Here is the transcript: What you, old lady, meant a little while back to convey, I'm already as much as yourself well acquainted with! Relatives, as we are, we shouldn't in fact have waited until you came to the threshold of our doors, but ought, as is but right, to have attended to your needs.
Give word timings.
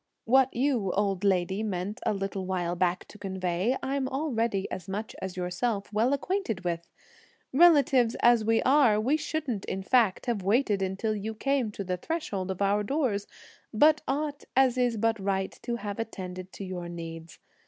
What 0.25 0.51
you, 0.51 0.91
old 0.93 1.23
lady, 1.23 1.61
meant 1.61 1.99
a 2.07 2.11
little 2.11 2.43
while 2.47 2.75
back 2.75 3.07
to 3.09 3.19
convey, 3.19 3.77
I'm 3.83 4.07
already 4.07 4.67
as 4.71 4.89
much 4.89 5.15
as 5.21 5.37
yourself 5.37 5.93
well 5.93 6.11
acquainted 6.11 6.63
with! 6.63 6.89
Relatives, 7.53 8.15
as 8.19 8.43
we 8.43 8.63
are, 8.63 8.99
we 8.99 9.15
shouldn't 9.15 9.63
in 9.65 9.83
fact 9.83 10.25
have 10.25 10.41
waited 10.41 10.81
until 10.81 11.15
you 11.15 11.35
came 11.35 11.69
to 11.73 11.83
the 11.83 11.97
threshold 11.97 12.49
of 12.49 12.63
our 12.63 12.81
doors, 12.81 13.27
but 13.71 14.01
ought, 14.07 14.43
as 14.55 14.75
is 14.75 14.97
but 14.97 15.19
right, 15.19 15.59
to 15.61 15.75
have 15.75 15.99
attended 15.99 16.51
to 16.53 16.63
your 16.65 16.89
needs. 16.89 17.37